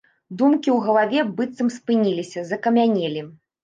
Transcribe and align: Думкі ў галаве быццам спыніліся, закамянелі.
Думкі 0.39 0.69
ў 0.77 0.85
галаве 0.87 1.21
быццам 1.37 1.71
спыніліся, 1.79 2.49
закамянелі. 2.53 3.29